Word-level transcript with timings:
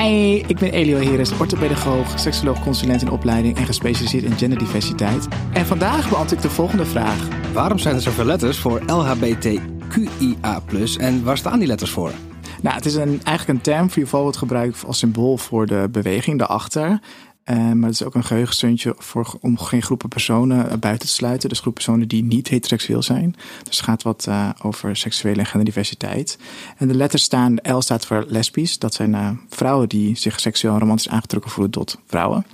Hi, 0.00 0.34
ik 0.46 0.58
ben 0.58 0.72
Elio 0.72 0.98
Heres, 0.98 1.38
orthopedagoog, 1.38 2.18
seksoloog, 2.18 2.62
consulent 2.62 3.02
in 3.02 3.10
opleiding 3.10 3.56
en 3.56 3.66
gespecialiseerd 3.66 4.24
in 4.24 4.36
genderdiversiteit. 4.36 5.28
En 5.52 5.66
vandaag 5.66 6.08
beantwoord 6.08 6.32
ik 6.32 6.40
de 6.40 6.50
volgende 6.50 6.86
vraag. 6.86 7.28
Waarom 7.52 7.78
zijn 7.78 7.94
er 7.94 8.00
zoveel 8.00 8.24
letters 8.24 8.58
voor 8.58 8.82
LHBTQIA+, 8.86 10.60
en 10.98 11.24
waar 11.24 11.36
staan 11.36 11.58
die 11.58 11.68
letters 11.68 11.90
voor? 11.90 12.12
Nou, 12.62 12.76
het 12.76 12.86
is 12.86 12.94
een, 12.94 13.20
eigenlijk 13.24 13.48
een 13.48 13.60
term 13.60 13.88
die 13.94 14.06
wordt 14.06 14.36
gebruikt 14.36 14.84
als 14.86 14.98
symbool 14.98 15.36
voor 15.36 15.66
de 15.66 15.88
beweging 15.90 16.38
daarachter. 16.38 17.00
Uh, 17.50 17.56
maar 17.56 17.88
het 17.88 18.00
is 18.00 18.02
ook 18.02 18.14
een 18.14 18.24
geheugensteuntje 18.24 18.94
voor, 18.98 19.38
om 19.40 19.58
geen 19.58 19.82
groepen 19.82 20.08
personen 20.08 20.66
uh, 20.66 20.72
buiten 20.78 21.08
te 21.08 21.14
sluiten. 21.14 21.48
Dus 21.48 21.60
groepen 21.60 21.82
personen 21.82 22.08
die 22.08 22.24
niet 22.24 22.48
heteroseksueel 22.48 23.02
zijn. 23.02 23.36
Dus 23.64 23.76
het 23.76 23.84
gaat 23.84 24.02
wat 24.02 24.26
uh, 24.28 24.50
over 24.62 24.96
seksuele 24.96 25.38
en 25.38 25.46
genderdiversiteit. 25.46 26.38
En 26.76 26.88
de 26.88 26.94
letters 26.94 27.22
staan, 27.22 27.56
L 27.62 27.80
staat 27.80 28.06
voor 28.06 28.24
lesbisch. 28.28 28.78
Dat 28.78 28.94
zijn 28.94 29.40
vrouwen 29.48 29.88
die 29.88 30.16
zich 30.16 30.40
seksueel 30.40 30.74
en 30.74 30.80
romantisch 30.80 31.08
aangetrokken 31.08 31.50
voelen 31.50 31.72
tot 31.72 31.98
vrouwen. 32.06 32.46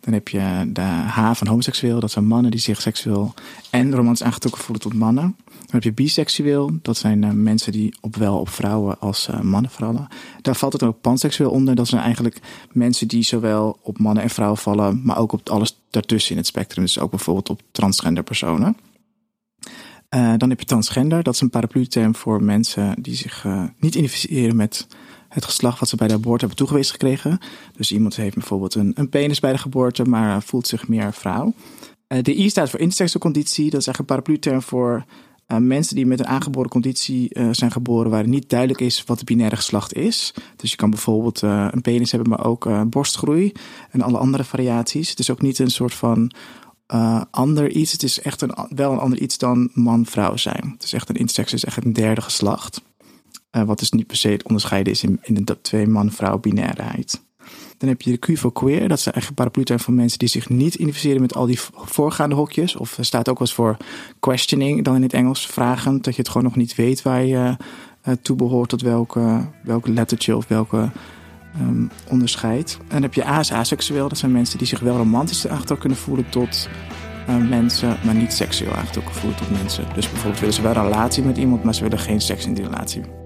Dan 0.00 0.14
heb 0.14 0.28
je 0.28 0.70
de 0.72 0.80
H 0.80 1.32
van 1.32 1.46
homoseksueel. 1.46 2.00
Dat 2.00 2.10
zijn 2.10 2.26
mannen 2.26 2.50
die 2.50 2.60
zich 2.60 2.80
seksueel 2.80 3.34
en 3.70 3.94
romantisch 3.94 4.26
aangetrokken 4.26 4.62
voelen 4.62 4.82
tot 4.82 4.94
mannen. 4.94 5.36
Dan 5.66 5.74
heb 5.74 5.82
je 5.82 5.92
biseksueel. 5.92 6.78
Dat 6.82 6.96
zijn 6.96 7.22
uh, 7.22 7.30
mensen 7.30 7.72
die 7.72 7.94
opwel 8.00 8.38
op 8.38 8.48
vrouwen 8.48 9.00
als 9.00 9.28
uh, 9.30 9.40
mannen 9.40 9.70
vallen. 9.70 10.08
Daar 10.42 10.56
valt 10.56 10.72
het 10.72 10.82
ook 10.82 11.00
panseksueel 11.00 11.50
onder. 11.50 11.74
Dat 11.74 11.88
zijn 11.88 12.02
eigenlijk 12.02 12.40
mensen 12.72 13.08
die 13.08 13.22
zowel 13.22 13.78
op 13.82 13.98
mannen 13.98 14.22
en 14.22 14.30
vrouwen 14.30 14.58
vallen, 14.58 15.00
maar 15.04 15.18
ook 15.18 15.32
op 15.32 15.48
alles 15.48 15.78
daartussen 15.90 16.30
in 16.30 16.36
het 16.36 16.46
spectrum. 16.46 16.84
Dus 16.84 16.98
ook 16.98 17.10
bijvoorbeeld 17.10 17.50
op 17.50 17.62
transgender 17.70 18.22
personen. 18.22 18.76
Uh, 20.14 20.34
dan 20.36 20.48
heb 20.48 20.60
je 20.60 20.66
transgender. 20.66 21.22
Dat 21.22 21.34
is 21.34 21.40
een 21.40 21.50
paraplu-term 21.50 22.14
voor 22.14 22.42
mensen 22.42 23.02
die 23.02 23.14
zich 23.14 23.44
niet 23.78 23.94
identificeren 23.94 24.56
met 24.56 24.86
het 25.28 25.44
geslacht 25.44 25.80
wat 25.80 25.88
ze 25.88 25.96
bij 25.96 26.08
de 26.08 26.14
geboorte 26.14 26.38
hebben 26.38 26.56
toegewezen 26.56 26.92
gekregen. 26.92 27.38
Dus 27.76 27.92
iemand 27.92 28.16
heeft 28.16 28.34
bijvoorbeeld 28.34 28.74
een, 28.74 28.92
een 28.94 29.08
penis 29.08 29.40
bij 29.40 29.52
de 29.52 29.58
geboorte, 29.58 30.04
maar 30.04 30.42
voelt 30.42 30.66
zich 30.66 30.88
meer 30.88 31.12
vrouw. 31.12 31.54
de 32.06 32.38
I 32.38 32.48
staat 32.48 32.70
voor 32.70 32.80
interseksuele 32.80 33.24
conditie. 33.24 33.70
Dat 33.70 33.80
is 33.80 33.86
eigenlijk 33.86 33.98
een 33.98 34.16
paraplu-term 34.16 34.62
voor 34.62 35.04
uh, 35.48 35.58
mensen 35.58 35.96
die 35.96 36.06
met 36.06 36.18
een 36.18 36.26
aangeboren 36.26 36.70
conditie 36.70 37.28
uh, 37.38 37.48
zijn 37.50 37.70
geboren 37.70 38.10
waar 38.10 38.28
niet 38.28 38.48
duidelijk 38.48 38.80
is 38.80 39.04
wat 39.04 39.16
het 39.16 39.26
binaire 39.26 39.56
geslacht 39.56 39.94
is. 39.94 40.34
Dus 40.56 40.70
je 40.70 40.76
kan 40.76 40.90
bijvoorbeeld 40.90 41.42
uh, 41.42 41.68
een 41.70 41.80
penis 41.80 42.10
hebben, 42.10 42.30
maar 42.30 42.44
ook 42.44 42.90
borstgroei 42.90 43.52
en 43.90 44.02
alle 44.02 44.18
andere 44.18 44.44
variaties. 44.44 45.10
Het 45.10 45.18
is 45.18 45.30
ook 45.30 45.42
niet 45.42 45.58
een 45.58 45.70
soort 45.70 45.94
van 45.94 46.32
ander 47.30 47.70
iets. 47.70 47.92
Het 47.92 48.02
is 48.02 48.20
echt 48.20 48.40
een, 48.42 48.54
wel 48.68 48.92
een 48.92 48.98
ander 48.98 49.18
iets 49.18 49.38
dan 49.38 49.70
man-vrouw 49.72 50.36
zijn. 50.36 50.70
Het 50.72 50.82
is 50.82 50.92
echt 50.92 51.08
een 51.08 51.16
intersex, 51.16 51.52
is 51.52 51.64
echt 51.64 51.84
een 51.84 51.92
derde 51.92 52.20
geslacht. 52.20 52.82
wat 53.50 53.78
dus 53.78 53.90
niet 53.90 54.06
per 54.06 54.16
se 54.16 54.40
onderscheiden 54.44 54.92
is 54.92 55.02
in, 55.02 55.18
in 55.22 55.44
de 55.44 55.60
twee 55.60 55.86
man-vrouw 55.86 56.38
binairheid. 56.38 57.25
Dan 57.78 57.88
heb 57.88 58.02
je 58.02 58.10
de 58.10 58.16
Q 58.34 58.38
voor 58.38 58.52
queer. 58.52 58.88
Dat 58.88 58.98
is 58.98 59.06
eigenlijk 59.06 59.34
paraplu 59.34 59.78
voor 59.78 59.94
mensen 59.94 60.18
die 60.18 60.28
zich 60.28 60.48
niet 60.48 60.74
identificeren 60.74 61.20
met 61.20 61.34
al 61.34 61.46
die 61.46 61.60
voorgaande 61.72 62.34
hokjes. 62.34 62.76
Of 62.76 62.98
er 62.98 63.04
staat 63.04 63.28
ook 63.28 63.38
wel 63.38 63.46
eens 63.46 63.56
voor 63.56 63.76
questioning, 64.20 64.84
dan 64.84 64.94
in 64.94 65.02
het 65.02 65.12
Engels, 65.12 65.46
vragend. 65.46 66.04
Dat 66.04 66.14
je 66.14 66.20
het 66.20 66.30
gewoon 66.30 66.46
nog 66.46 66.56
niet 66.56 66.74
weet 66.74 67.02
waar 67.02 67.24
je 67.24 67.56
uh, 68.08 68.14
toe 68.22 68.36
behoort, 68.36 68.68
tot 68.68 68.82
welke, 68.82 69.46
welke 69.62 69.92
lettertje 69.92 70.36
of 70.36 70.48
welke 70.48 70.90
um, 71.60 71.90
onderscheid. 72.08 72.76
En 72.80 72.86
dan 72.88 73.02
heb 73.02 73.14
je 73.14 73.24
as 73.24 73.52
aseksueel. 73.52 74.08
Dat 74.08 74.18
zijn 74.18 74.32
mensen 74.32 74.58
die 74.58 74.66
zich 74.66 74.80
wel 74.80 74.96
romantisch 74.96 75.46
aangetrokken 75.46 75.78
kunnen 75.78 75.98
voelen 75.98 76.28
tot 76.28 76.68
uh, 77.28 77.48
mensen, 77.48 77.96
maar 78.04 78.14
niet 78.14 78.32
seksueel 78.32 78.72
aangetrokken 78.72 79.14
voelen 79.14 79.38
tot 79.38 79.50
mensen. 79.50 79.84
Dus 79.94 80.10
bijvoorbeeld 80.10 80.40
willen 80.40 80.54
ze 80.54 80.62
wel 80.62 80.76
een 80.76 80.82
relatie 80.82 81.22
met 81.22 81.36
iemand, 81.36 81.64
maar 81.64 81.74
ze 81.74 81.82
willen 81.82 81.98
geen 81.98 82.20
seks 82.20 82.46
in 82.46 82.54
die 82.54 82.64
relatie. 82.64 83.25